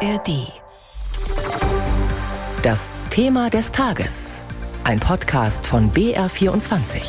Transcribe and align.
ARD. 0.00 0.52
Das 2.62 3.00
Thema 3.08 3.48
des 3.48 3.72
Tages. 3.72 4.40
Ein 4.84 5.00
Podcast 5.00 5.66
von 5.66 5.90
BR24. 5.90 7.00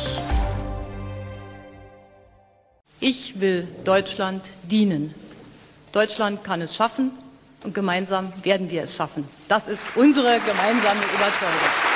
Ich 3.00 3.40
will 3.40 3.68
Deutschland 3.84 4.52
dienen. 4.62 5.14
Deutschland 5.92 6.42
kann 6.44 6.62
es 6.62 6.74
schaffen 6.74 7.10
und 7.62 7.74
gemeinsam 7.74 8.32
werden 8.42 8.70
wir 8.70 8.84
es 8.84 8.96
schaffen. 8.96 9.28
Das 9.48 9.68
ist 9.68 9.82
unsere 9.94 10.40
gemeinsame 10.40 11.00
Überzeugung. 11.14 11.87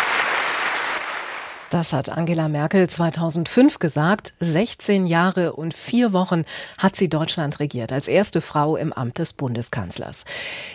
Das 1.72 1.94
hat 1.94 2.10
Angela 2.10 2.50
Merkel 2.50 2.86
2005 2.86 3.78
gesagt. 3.78 4.34
16 4.40 5.06
Jahre 5.06 5.54
und 5.54 5.72
vier 5.72 6.12
Wochen 6.12 6.44
hat 6.76 6.96
sie 6.96 7.08
Deutschland 7.08 7.60
regiert, 7.60 7.92
als 7.92 8.08
erste 8.08 8.42
Frau 8.42 8.76
im 8.76 8.92
Amt 8.92 9.16
des 9.16 9.32
Bundeskanzlers. 9.32 10.26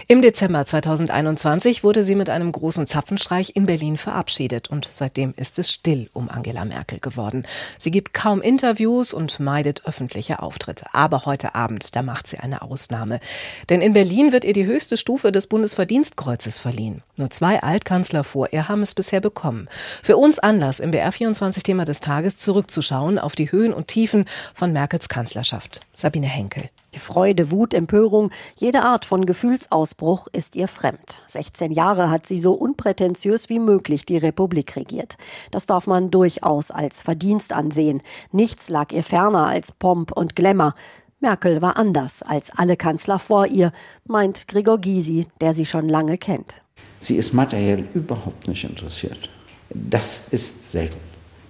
Im 0.08 0.24
Dezember 0.24 0.66
2021 0.66 1.84
wurde 1.84 2.02
sie 2.02 2.16
mit 2.16 2.32
einem 2.32 2.52
großen 2.52 2.88
Zapfenstreich 2.88 3.52
in 3.56 3.68
Berlin 3.68 3.96
verabschiedet 3.96 4.72
und 4.72 4.90
seitdem 4.92 5.36
ist 5.38 5.60
es 5.60 5.72
still 5.72 6.10
um 6.14 6.30
Angela 6.30 6.66
Merkel 6.66 6.98
geworden. 6.98 7.46
Sie 7.78 7.92
gibt 7.92 8.16
kaum 8.16 8.42
Interviews 8.42 9.14
und 9.14 9.40
meidet 9.40 9.86
öffentliche 9.86 10.42
Auftritte. 10.42 10.88
Aber 10.94 11.28
heute 11.28 11.54
Abend, 11.54 11.96
da 11.96 12.02
macht 12.02 12.26
sie 12.26 12.40
eine 12.40 12.64
Ausnahme. 12.64 13.20
Denn 13.70 13.82
in 13.82 13.94
Berlin 13.94 14.32
wird 14.32 14.46
ihr 14.46 14.54
die 14.54 14.66
höchste 14.66 14.98
Stufe 14.98 15.32
des 15.32 15.46
Bundesverdienstkreuzes 15.46 16.58
verliehen. 16.58 17.04
Nur 17.18 17.30
zwei 17.30 17.62
Altkanzler 17.62 18.24
vor 18.24 18.52
ihr 18.52 18.68
haben 18.68 18.82
es 18.82 18.96
bisher 18.96 19.22
bekommen. 19.22 19.70
Für 20.02 20.18
uns 20.18 20.40
Anlass, 20.40 20.80
im 20.88 20.94
BR24-Thema 20.94 21.84
des 21.84 22.00
Tages 22.00 22.38
zurückzuschauen 22.38 23.20
auf 23.20 23.36
die 23.36 23.52
Höhen 23.52 23.74
und 23.74 23.88
Tiefen 23.88 24.26
von 24.54 24.72
Merkels 24.72 25.10
Kanzlerschaft. 25.10 25.82
Sabine 25.94 26.28
Henkel. 26.28 26.70
Freude, 26.98 27.52
Wut, 27.52 27.74
Empörung, 27.74 28.32
jede 28.56 28.82
Art 28.82 29.06
von 29.06 29.26
Gefühlsausbruch 29.26 30.28
ist 30.32 30.56
ihr 30.56 30.68
fremd. 30.68 31.22
16 31.28 31.72
Jahre 31.72 32.10
hat 32.10 32.26
sie 32.26 32.40
so 32.40 32.54
unprätentiös 32.54 33.50
wie 33.50 33.60
möglich 33.60 34.06
die 34.06 34.18
Republik 34.18 34.76
regiert. 34.76 35.18
Das 35.52 35.66
darf 35.66 35.86
man 35.86 36.10
durchaus 36.10 36.72
als 36.72 37.02
Verdienst 37.02 37.54
ansehen. 37.54 38.02
Nichts 38.32 38.70
lag 38.70 38.92
ihr 38.92 39.04
ferner 39.04 39.46
als 39.46 39.72
Pomp 39.72 40.12
und 40.12 40.36
Glamour. 40.36 40.74
Merkel 41.20 41.62
war 41.62 41.78
anders 41.78 42.24
als 42.24 42.52
alle 42.56 42.78
Kanzler 42.78 43.20
vor 43.20 43.46
ihr, 43.46 43.72
meint 44.06 44.48
Gregor 44.48 44.80
Gysi, 44.80 45.28
der 45.42 45.54
sie 45.54 45.66
schon 45.66 45.88
lange 45.90 46.18
kennt. 46.18 46.62
Sie 47.00 47.16
ist 47.16 47.34
materiell 47.34 47.88
überhaupt 47.94 48.48
nicht 48.48 48.64
interessiert. 48.64 49.30
Das 49.70 50.28
ist 50.32 50.72
selten. 50.72 51.00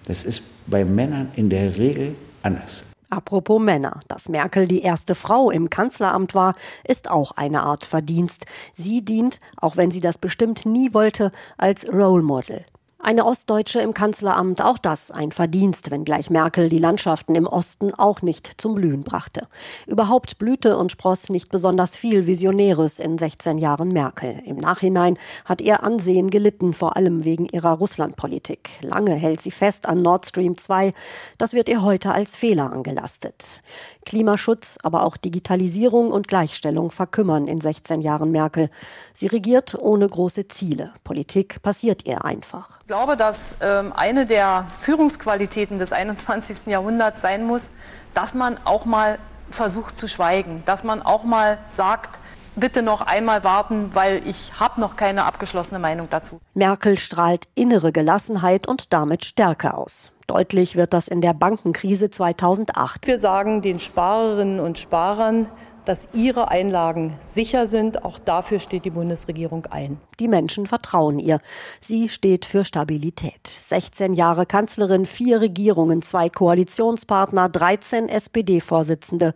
Das 0.06 0.24
ist 0.24 0.42
bei 0.68 0.86
Männern 0.86 1.32
in 1.36 1.50
der 1.50 1.78
Regel 1.78 2.16
anders. 2.42 2.86
Apropos 3.10 3.62
Männer, 3.62 4.00
dass 4.10 4.28
Merkel 4.28 4.68
die 4.68 4.82
erste 4.82 5.16
Frau 5.16 5.50
im 5.50 5.70
Kanzleramt 5.70 6.36
war, 6.36 6.56
ist 6.84 7.10
auch 7.10 7.32
eine 7.32 7.64
Art 7.64 7.86
Verdienst. 7.86 8.46
Sie 8.74 9.04
dient, 9.04 9.40
auch 9.56 9.78
wenn 9.78 9.92
sie 9.92 10.02
das 10.02 10.18
bestimmt 10.18 10.66
nie 10.66 10.94
wollte, 10.94 11.32
als 11.58 11.88
Role 11.88 12.24
Model. 12.24 12.66
Eine 13.08 13.26
Ostdeutsche 13.26 13.80
im 13.80 13.94
Kanzleramt, 13.94 14.62
auch 14.62 14.78
das 14.78 15.12
ein 15.12 15.32
Verdienst, 15.32 15.92
wenngleich 15.92 16.30
Merkel 16.30 16.68
die 16.68 16.78
Landschaften 16.78 17.36
im 17.36 17.48
Osten 17.48 17.94
auch 17.94 18.22
nicht 18.22 18.60
zum 18.60 18.76
Blühen 18.76 19.04
brachte. 19.06 19.48
Überhaupt 19.86 20.38
blühte 20.40 20.76
und 20.76 20.92
spross 20.92 21.30
nicht 21.30 21.50
besonders 21.50 21.96
viel 21.96 22.28
Visionäres 22.28 23.00
in 23.00 23.18
16 23.18 23.60
Jahren 23.60 23.94
Merkel. 23.94 24.42
Im 24.46 24.58
Nachhinein 24.58 25.18
hat 25.46 25.62
ihr 25.62 25.84
Ansehen 25.84 26.30
gelitten, 26.30 26.74
vor 26.74 26.98
allem 26.98 27.24
wegen 27.24 27.46
ihrer 27.46 27.78
Russlandpolitik. 27.78 28.72
Lange 28.82 29.16
hält 29.16 29.40
sie 29.40 29.52
fest 29.52 29.86
an 29.86 30.02
Nord 30.02 30.26
Stream 30.26 30.58
2. 30.58 30.94
Das 31.38 31.54
wird 31.54 31.70
ihr 31.70 31.84
heute 31.84 32.12
als 32.12 32.36
Fehler 32.36 32.74
angelastet. 32.74 33.62
Klimaschutz, 34.06 34.80
aber 34.84 35.06
auch 35.06 35.16
Digitalisierung 35.16 36.12
und 36.12 36.28
Gleichstellung 36.28 36.92
verkümmern 36.92 37.48
in 37.48 37.62
16 37.62 38.02
Jahren 38.02 38.32
Merkel. 38.32 38.70
Sie 39.14 39.28
regiert 39.28 39.76
ohne 39.80 40.10
große 40.10 40.50
Ziele. 40.50 40.92
Politik 41.06 41.62
passiert 41.62 42.06
ihr 42.06 42.26
einfach. 42.26 42.80
Ich 42.98 43.00
glaube, 43.00 43.16
dass 43.16 43.58
ähm, 43.62 43.94
eine 43.96 44.26
der 44.26 44.66
Führungsqualitäten 44.80 45.78
des 45.78 45.92
21. 45.94 46.66
Jahrhunderts 46.66 47.22
sein 47.22 47.46
muss, 47.46 47.70
dass 48.16 48.34
man 48.34 48.58
auch 48.66 48.86
mal 48.86 49.20
versucht 49.52 49.96
zu 49.96 50.08
schweigen, 50.08 50.64
dass 50.66 50.84
man 50.84 51.04
auch 51.04 51.24
mal 51.24 51.60
sagt, 51.68 52.20
bitte 52.56 52.82
noch 52.82 53.02
einmal 53.02 53.44
warten, 53.44 53.94
weil 53.94 54.28
ich 54.28 54.60
habe 54.60 54.82
noch 54.82 54.96
keine 54.96 55.26
abgeschlossene 55.26 55.78
Meinung 55.78 56.08
dazu. 56.10 56.42
Merkel 56.56 56.98
strahlt 56.98 57.48
innere 57.54 57.92
Gelassenheit 57.92 58.68
und 58.68 58.92
damit 58.94 59.26
Stärke 59.26 59.76
aus. 59.76 60.12
Deutlich 60.26 60.76
wird 60.76 60.92
das 60.92 61.08
in 61.08 61.22
der 61.22 61.36
Bankenkrise 61.36 62.10
2008. 62.10 63.06
Wir 63.06 63.20
sagen 63.20 63.62
den 63.62 63.78
Sparerinnen 63.78 64.60
und 64.60 64.80
Sparern, 64.80 65.48
dass 65.88 66.10
ihre 66.14 66.50
Einlagen 66.50 67.18
sicher 67.22 67.66
sind. 67.66 68.04
Auch 68.04 68.20
dafür 68.20 68.60
steht 68.60 68.84
die 68.84 68.90
Bundesregierung 68.90 69.68
ein. 69.68 70.00
Die 70.20 70.28
Menschen 70.28 70.68
vertrauen 70.68 71.18
ihr. 71.18 71.40
Sie 71.80 72.10
steht 72.10 72.46
für 72.46 72.66
Stabilität. 72.66 73.48
16 73.48 74.14
Jahre 74.14 74.46
Kanzlerin, 74.46 75.06
vier 75.06 75.40
Regierungen, 75.40 76.02
zwei 76.02 76.30
Koalitionspartner, 76.30 77.48
13 77.48 78.10
SPD-Vorsitzende. 78.10 79.34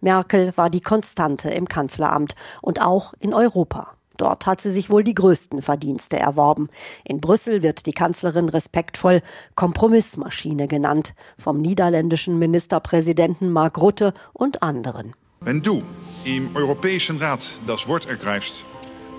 Merkel 0.00 0.52
war 0.56 0.70
die 0.70 0.80
Konstante 0.80 1.50
im 1.50 1.68
Kanzleramt 1.68 2.34
und 2.62 2.80
auch 2.80 3.12
in 3.20 3.34
Europa. 3.34 3.92
Dort 4.16 4.46
hat 4.46 4.60
sie 4.60 4.70
sich 4.70 4.90
wohl 4.90 5.04
die 5.04 5.14
größten 5.14 5.62
Verdienste 5.62 6.18
erworben. 6.18 6.68
In 7.04 7.20
Brüssel 7.20 7.62
wird 7.62 7.86
die 7.86 7.92
Kanzlerin 7.92 8.48
respektvoll 8.48 9.22
Kompromissmaschine 9.54 10.66
genannt, 10.66 11.14
vom 11.38 11.60
niederländischen 11.60 12.38
Ministerpräsidenten 12.38 13.50
Mark 13.50 13.78
Rutte 13.78 14.12
und 14.32 14.62
anderen. 14.62 15.14
Wenn 15.42 15.62
du 15.62 15.82
im 16.26 16.54
Europäischen 16.54 17.16
Rat 17.16 17.56
das 17.66 17.88
Wort 17.88 18.06
ergreifst, 18.06 18.62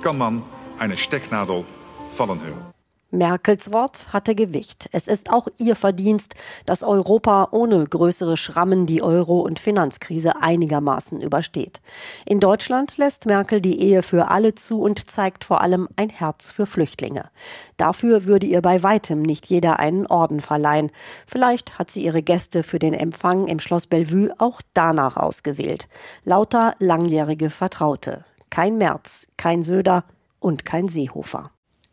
kann 0.04 0.20
man 0.20 0.44
eine 0.78 0.96
Stecknadel 0.96 1.66
fallen 2.12 2.40
hören. 2.44 2.81
Merkels 3.14 3.74
Wort 3.74 4.14
hatte 4.14 4.36
Gewicht. 4.36 4.88
Es 4.94 5.10
ist 5.10 5.30
auch 5.32 5.50
ihr 5.58 5.76
Verdienst, 5.76 6.36
dass 6.66 6.82
Europa 6.82 7.50
ohne 7.52 7.84
größere 7.84 8.38
Schrammen 8.38 8.86
die 8.86 9.04
Euro- 9.04 9.42
und 9.42 9.60
Finanzkrise 9.60 10.42
einigermaßen 10.42 11.20
übersteht. 11.20 11.82
In 12.26 12.40
Deutschland 12.40 12.98
lässt 12.98 13.26
Merkel 13.26 13.60
die 13.60 13.82
Ehe 13.82 14.02
für 14.02 14.30
alle 14.30 14.56
zu 14.56 14.82
und 14.82 15.12
zeigt 15.12 15.44
vor 15.44 15.60
allem 15.60 15.90
ein 15.98 16.10
Herz 16.10 16.52
für 16.52 16.66
Flüchtlinge. 16.66 17.30
Dafür 17.76 18.24
würde 18.24 18.48
ihr 18.48 18.62
bei 18.62 18.82
weitem 18.82 19.22
nicht 19.22 19.46
jeder 19.48 19.80
einen 19.80 20.08
Orden 20.08 20.40
verleihen. 20.40 20.90
Vielleicht 21.28 21.78
hat 21.80 21.92
sie 21.92 22.06
ihre 22.06 22.24
Gäste 22.24 22.64
für 22.64 22.80
den 22.80 22.94
Empfang 22.94 23.48
im 23.48 23.60
Schloss 23.60 23.88
Bellevue 23.88 24.34
auch 24.38 24.62
danach 24.74 25.18
ausgewählt. 25.18 25.90
Lauter 26.24 26.76
langjährige 26.80 27.50
Vertraute. 27.50 28.24
Kein 28.50 28.78
Merz, 28.78 29.28
kein 29.36 29.64
Söder 29.64 30.06
und 30.40 30.64
kein 30.64 30.88
Seehofer. 30.88 31.52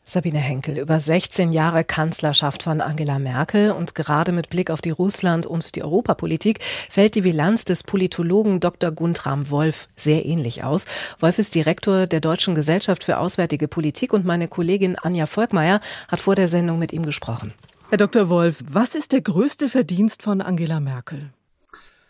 Sabine 0.09 0.39
Henkel 0.39 0.79
über 0.79 0.99
16 0.99 1.53
Jahre 1.53 1.85
Kanzlerschaft 1.85 2.63
von 2.63 2.81
Angela 2.81 3.19
Merkel 3.19 3.73
und 3.73 3.95
gerade 3.95 4.33
mit 4.33 4.49
Blick 4.49 4.71
auf 4.71 4.81
die 4.81 4.89
Russland- 4.89 5.45
und 5.45 5.77
die 5.77 5.83
Europapolitik 5.83 6.61
fällt 6.89 7.15
die 7.15 7.21
Bilanz 7.21 7.67
des 7.67 7.83
Politologen 7.83 8.59
Dr. 8.59 8.91
Guntram 8.91 9.51
Wolf 9.51 9.87
sehr 9.97 10.25
ähnlich 10.25 10.65
aus. 10.65 10.87
Wolf 11.21 11.39
ist 11.39 11.55
Direktor 11.55 12.07
der 12.07 12.23
Deutschen 12.23 12.55
Gesellschaft 12.55 13.05
für 13.05 13.19
Auswärtige 13.19 13.69
Politik 13.69 14.15
und 14.15 14.25
meine 14.25 14.49
Kollegin 14.49 14.97
Anja 14.97 15.27
Volkmeier 15.27 15.83
hat 16.09 16.23
vor 16.23 16.35
der 16.35 16.49
Sendung 16.49 16.79
mit 16.79 16.95
ihm 16.95 17.05
gesprochen. 17.05 17.53
Herr 17.91 17.99
Dr. 17.99 18.31
Wolf, 18.31 18.65
was 18.67 18.95
ist 18.95 19.13
der 19.13 19.21
größte 19.21 19.69
Verdienst 19.69 20.23
von 20.23 20.41
Angela 20.41 20.81
Merkel? 20.81 21.35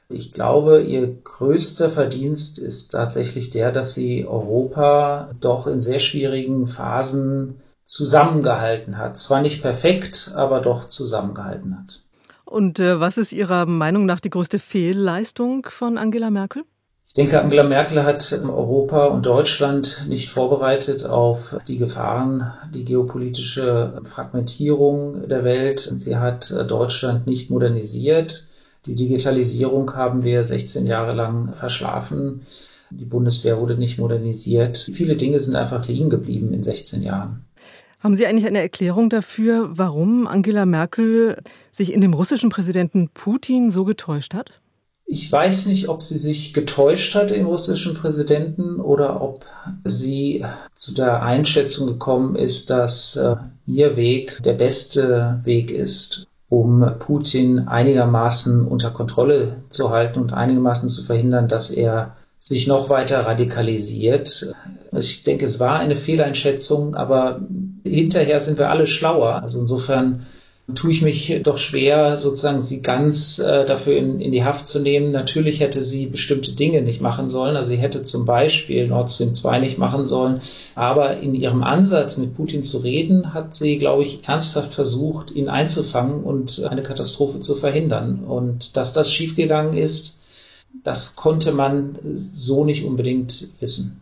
Ich 0.08 0.32
glaube, 0.32 0.82
ihr 0.82 1.16
größter 1.24 1.90
Verdienst 1.90 2.60
ist 2.60 2.92
tatsächlich 2.92 3.50
der, 3.50 3.72
dass 3.72 3.92
sie 3.92 4.24
Europa 4.24 5.32
doch 5.40 5.66
in 5.66 5.80
sehr 5.80 5.98
schwierigen 5.98 6.68
Phasen 6.68 7.56
zusammengehalten 7.88 8.98
hat. 8.98 9.16
Zwar 9.16 9.40
nicht 9.40 9.62
perfekt, 9.62 10.30
aber 10.34 10.60
doch 10.60 10.84
zusammengehalten 10.84 11.78
hat. 11.78 12.02
Und 12.44 12.78
äh, 12.78 13.00
was 13.00 13.16
ist 13.16 13.32
Ihrer 13.32 13.66
Meinung 13.66 14.04
nach 14.06 14.20
die 14.20 14.30
größte 14.30 14.58
Fehlleistung 14.58 15.66
von 15.68 15.96
Angela 15.96 16.30
Merkel? 16.30 16.64
Ich 17.06 17.14
denke, 17.14 17.40
Angela 17.40 17.64
Merkel 17.64 18.04
hat 18.04 18.30
Europa 18.44 19.06
und 19.06 19.24
Deutschland 19.24 20.04
nicht 20.08 20.28
vorbereitet 20.28 21.06
auf 21.06 21.56
die 21.66 21.78
Gefahren, 21.78 22.52
die 22.74 22.84
geopolitische 22.84 24.02
Fragmentierung 24.04 25.26
der 25.26 25.42
Welt. 25.42 25.80
Sie 25.80 26.16
hat 26.16 26.54
Deutschland 26.68 27.26
nicht 27.26 27.50
modernisiert. 27.50 28.44
Die 28.84 28.94
Digitalisierung 28.94 29.94
haben 29.94 30.22
wir 30.22 30.44
16 30.44 30.84
Jahre 30.84 31.14
lang 31.14 31.54
verschlafen. 31.54 32.46
Die 32.90 33.04
Bundeswehr 33.04 33.60
wurde 33.60 33.76
nicht 33.76 33.98
modernisiert. 33.98 34.76
Viele 34.76 35.16
Dinge 35.16 35.40
sind 35.40 35.56
einfach 35.56 35.86
liegen 35.86 36.10
geblieben 36.10 36.52
in 36.52 36.62
16 36.62 37.02
Jahren. 37.02 37.44
Haben 38.00 38.16
Sie 38.16 38.26
eigentlich 38.26 38.46
eine 38.46 38.60
Erklärung 38.60 39.10
dafür, 39.10 39.70
warum 39.72 40.26
Angela 40.26 40.66
Merkel 40.66 41.36
sich 41.72 41.92
in 41.92 42.00
dem 42.00 42.14
russischen 42.14 42.48
Präsidenten 42.48 43.08
Putin 43.12 43.70
so 43.70 43.84
getäuscht 43.84 44.34
hat? 44.34 44.52
Ich 45.10 45.32
weiß 45.32 45.66
nicht, 45.66 45.88
ob 45.88 46.02
sie 46.02 46.18
sich 46.18 46.52
getäuscht 46.52 47.14
hat 47.14 47.30
im 47.30 47.46
russischen 47.46 47.94
Präsidenten 47.94 48.78
oder 48.78 49.22
ob 49.22 49.46
sie 49.82 50.44
zu 50.74 50.94
der 50.94 51.22
Einschätzung 51.22 51.86
gekommen 51.86 52.36
ist, 52.36 52.68
dass 52.68 53.16
äh, 53.16 53.36
ihr 53.66 53.96
Weg 53.96 54.42
der 54.44 54.52
beste 54.52 55.40
Weg 55.44 55.70
ist, 55.70 56.26
um 56.50 56.86
Putin 56.98 57.68
einigermaßen 57.68 58.66
unter 58.66 58.90
Kontrolle 58.90 59.62
zu 59.70 59.88
halten 59.88 60.20
und 60.20 60.34
einigermaßen 60.34 60.90
zu 60.90 61.02
verhindern, 61.04 61.48
dass 61.48 61.70
er 61.70 62.14
sich 62.40 62.66
noch 62.66 62.88
weiter 62.88 63.20
radikalisiert. 63.20 64.54
Ich 64.92 65.24
denke, 65.24 65.44
es 65.44 65.60
war 65.60 65.78
eine 65.78 65.96
Fehleinschätzung, 65.96 66.94
aber 66.94 67.40
hinterher 67.84 68.40
sind 68.40 68.58
wir 68.58 68.70
alle 68.70 68.86
schlauer. 68.86 69.42
Also 69.42 69.60
insofern 69.60 70.26
tue 70.74 70.90
ich 70.90 71.00
mich 71.00 71.40
doch 71.42 71.56
schwer, 71.56 72.18
sozusagen 72.18 72.60
sie 72.60 72.82
ganz 72.82 73.38
äh, 73.38 73.64
dafür 73.64 73.96
in, 73.96 74.20
in 74.20 74.32
die 74.32 74.44
Haft 74.44 74.68
zu 74.68 74.80
nehmen. 74.80 75.12
Natürlich 75.12 75.60
hätte 75.60 75.82
sie 75.82 76.06
bestimmte 76.06 76.52
Dinge 76.52 76.82
nicht 76.82 77.00
machen 77.00 77.30
sollen. 77.30 77.56
Also 77.56 77.70
sie 77.70 77.78
hätte 77.78 78.02
zum 78.02 78.26
Beispiel 78.26 78.86
Nord 78.86 79.10
Stream 79.10 79.32
2 79.32 79.60
nicht 79.60 79.78
machen 79.78 80.04
sollen. 80.04 80.42
Aber 80.74 81.18
in 81.18 81.34
ihrem 81.34 81.62
Ansatz, 81.62 82.18
mit 82.18 82.36
Putin 82.36 82.62
zu 82.62 82.78
reden, 82.78 83.32
hat 83.32 83.54
sie, 83.54 83.78
glaube 83.78 84.02
ich, 84.02 84.28
ernsthaft 84.28 84.74
versucht, 84.74 85.30
ihn 85.30 85.48
einzufangen 85.48 86.22
und 86.22 86.62
eine 86.64 86.82
Katastrophe 86.82 87.40
zu 87.40 87.54
verhindern. 87.54 88.24
Und 88.24 88.76
dass 88.76 88.92
das 88.92 89.10
schiefgegangen 89.10 89.72
ist, 89.72 90.17
das 90.82 91.16
konnte 91.16 91.52
man 91.52 91.98
so 92.14 92.64
nicht 92.64 92.84
unbedingt 92.84 93.48
wissen. 93.60 94.00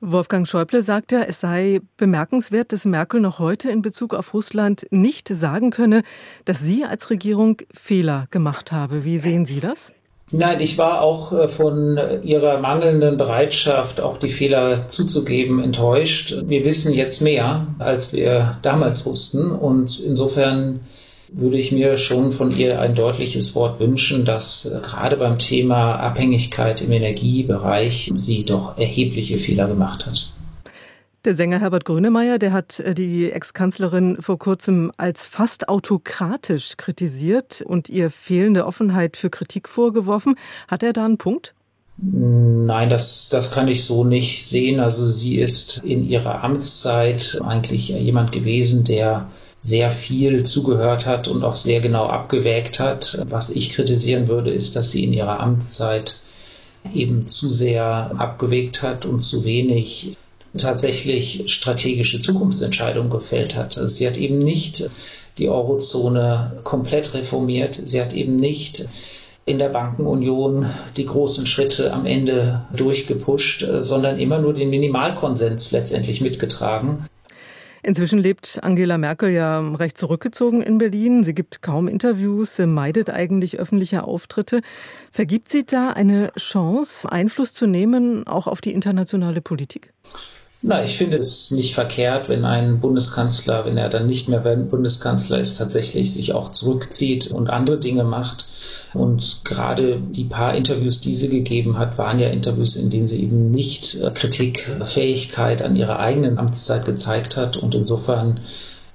Wolfgang 0.00 0.46
Schäuble 0.46 0.82
sagt 0.82 1.12
ja, 1.12 1.22
es 1.22 1.40
sei 1.40 1.80
bemerkenswert, 1.96 2.72
dass 2.72 2.84
Merkel 2.84 3.20
noch 3.20 3.38
heute 3.38 3.70
in 3.70 3.80
Bezug 3.80 4.12
auf 4.14 4.34
Russland 4.34 4.86
nicht 4.90 5.28
sagen 5.28 5.70
könne, 5.70 6.02
dass 6.44 6.60
sie 6.60 6.84
als 6.84 7.08
Regierung 7.10 7.62
Fehler 7.72 8.26
gemacht 8.30 8.70
habe. 8.70 9.04
Wie 9.04 9.18
sehen 9.18 9.46
Sie 9.46 9.60
das? 9.60 9.92
Nein, 10.30 10.60
ich 10.60 10.78
war 10.78 11.00
auch 11.00 11.32
äh, 11.32 11.48
von 11.48 11.98
ihrer 12.22 12.58
mangelnden 12.58 13.16
Bereitschaft, 13.16 14.00
auch 14.00 14.16
die 14.16 14.28
Fehler 14.28 14.88
zuzugeben, 14.88 15.62
enttäuscht. 15.62 16.34
Wir 16.46 16.64
wissen 16.64 16.92
jetzt 16.92 17.20
mehr, 17.20 17.68
als 17.78 18.12
wir 18.12 18.58
damals 18.62 19.06
wussten. 19.06 19.50
Und 19.52 20.00
insofern 20.00 20.80
würde 21.36 21.58
ich 21.58 21.72
mir 21.72 21.96
schon 21.96 22.30
von 22.30 22.56
ihr 22.56 22.80
ein 22.80 22.94
deutliches 22.94 23.54
Wort 23.56 23.80
wünschen, 23.80 24.24
dass 24.24 24.66
äh, 24.66 24.80
gerade 24.80 25.16
beim 25.16 25.38
Thema 25.38 25.96
Abhängigkeit 25.96 26.80
im 26.80 26.92
Energiebereich 26.92 28.12
sie 28.14 28.44
doch 28.44 28.78
erhebliche 28.78 29.38
Fehler 29.38 29.66
gemacht 29.66 30.06
hat. 30.06 30.32
Der 31.24 31.34
Sänger 31.34 31.60
Herbert 31.60 31.86
Grönemeyer, 31.86 32.38
der 32.38 32.52
hat 32.52 32.78
äh, 32.80 32.94
die 32.94 33.32
Ex-Kanzlerin 33.32 34.18
vor 34.20 34.38
kurzem 34.38 34.92
als 34.96 35.26
fast 35.26 35.68
autokratisch 35.68 36.76
kritisiert 36.76 37.62
und 37.66 37.88
ihr 37.88 38.10
fehlende 38.10 38.64
Offenheit 38.64 39.16
für 39.16 39.30
Kritik 39.30 39.68
vorgeworfen. 39.68 40.36
Hat 40.68 40.84
er 40.84 40.92
da 40.92 41.04
einen 41.04 41.18
Punkt? 41.18 41.54
Nein, 41.96 42.90
das, 42.90 43.28
das 43.28 43.52
kann 43.52 43.68
ich 43.68 43.84
so 43.84 44.04
nicht 44.04 44.46
sehen. 44.46 44.78
Also 44.80 45.06
sie 45.06 45.38
ist 45.38 45.78
in 45.84 46.06
ihrer 46.06 46.44
Amtszeit 46.44 47.40
eigentlich 47.44 47.88
jemand 47.88 48.32
gewesen, 48.32 48.84
der 48.84 49.28
sehr 49.64 49.90
viel 49.90 50.42
zugehört 50.42 51.06
hat 51.06 51.26
und 51.26 51.42
auch 51.42 51.54
sehr 51.54 51.80
genau 51.80 52.04
abgewägt 52.04 52.80
hat. 52.80 53.24
Was 53.26 53.48
ich 53.48 53.70
kritisieren 53.70 54.28
würde, 54.28 54.52
ist, 54.52 54.76
dass 54.76 54.90
sie 54.90 55.04
in 55.04 55.14
ihrer 55.14 55.40
Amtszeit 55.40 56.18
eben 56.92 57.26
zu 57.26 57.48
sehr 57.48 58.12
abgewägt 58.18 58.82
hat 58.82 59.06
und 59.06 59.20
zu 59.20 59.44
wenig 59.46 60.18
tatsächlich 60.56 61.44
strategische 61.46 62.20
Zukunftsentscheidungen 62.20 63.08
gefällt 63.08 63.56
hat. 63.56 63.78
Also 63.78 63.92
sie 63.92 64.06
hat 64.06 64.18
eben 64.18 64.38
nicht 64.38 64.90
die 65.38 65.48
Eurozone 65.48 66.60
komplett 66.62 67.14
reformiert. 67.14 67.74
Sie 67.74 68.02
hat 68.02 68.12
eben 68.12 68.36
nicht 68.36 68.86
in 69.46 69.58
der 69.58 69.70
Bankenunion 69.70 70.66
die 70.98 71.06
großen 71.06 71.46
Schritte 71.46 71.90
am 71.90 72.04
Ende 72.04 72.66
durchgepusht, 72.76 73.66
sondern 73.78 74.18
immer 74.18 74.38
nur 74.40 74.52
den 74.52 74.68
Minimalkonsens 74.68 75.72
letztendlich 75.72 76.20
mitgetragen. 76.20 77.06
Inzwischen 77.84 78.18
lebt 78.18 78.60
Angela 78.62 78.96
Merkel 78.96 79.28
ja 79.28 79.60
recht 79.60 79.98
zurückgezogen 79.98 80.62
in 80.62 80.78
Berlin. 80.78 81.22
Sie 81.22 81.34
gibt 81.34 81.60
kaum 81.60 81.86
Interviews, 81.86 82.58
meidet 82.58 83.10
eigentlich 83.10 83.58
öffentliche 83.58 84.04
Auftritte. 84.04 84.62
Vergibt 85.10 85.50
sie 85.50 85.66
da 85.66 85.90
eine 85.90 86.32
Chance, 86.38 87.12
Einfluss 87.12 87.52
zu 87.52 87.66
nehmen, 87.66 88.26
auch 88.26 88.46
auf 88.46 88.62
die 88.62 88.72
internationale 88.72 89.42
Politik? 89.42 89.92
Na, 90.66 90.82
ich 90.82 90.96
finde 90.96 91.18
es 91.18 91.50
nicht 91.50 91.74
verkehrt, 91.74 92.30
wenn 92.30 92.46
ein 92.46 92.80
Bundeskanzler, 92.80 93.66
wenn 93.66 93.76
er 93.76 93.90
dann 93.90 94.06
nicht 94.06 94.30
mehr 94.30 94.40
Bundeskanzler 94.40 95.38
ist, 95.38 95.58
tatsächlich 95.58 96.10
sich 96.10 96.32
auch 96.32 96.52
zurückzieht 96.52 97.30
und 97.32 97.50
andere 97.50 97.78
Dinge 97.78 98.02
macht. 98.02 98.46
Und 98.94 99.42
gerade 99.44 100.00
die 100.00 100.24
paar 100.24 100.54
Interviews, 100.54 101.02
die 101.02 101.12
sie 101.12 101.28
gegeben 101.28 101.76
hat, 101.76 101.98
waren 101.98 102.18
ja 102.18 102.28
Interviews, 102.28 102.76
in 102.76 102.88
denen 102.88 103.06
sie 103.06 103.22
eben 103.22 103.50
nicht 103.50 104.00
äh, 104.00 104.10
Kritikfähigkeit 104.10 105.60
an 105.60 105.76
ihrer 105.76 105.98
eigenen 105.98 106.38
Amtszeit 106.38 106.86
gezeigt 106.86 107.36
hat. 107.36 107.58
Und 107.58 107.74
insofern 107.74 108.40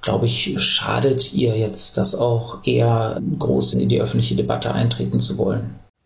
glaube 0.02 0.26
ich, 0.26 0.56
schadet 0.60 1.32
ihr 1.34 1.56
jetzt 1.56 1.96
das 1.96 2.16
auch 2.16 2.64
eher 2.64 3.22
groß 3.38 3.74
in 3.74 3.88
die 3.88 4.00
öffentliche 4.00 4.34
Debatte 4.34 4.72
eintreten 4.74 5.20
zu 5.20 5.38
wollen. 5.38 5.78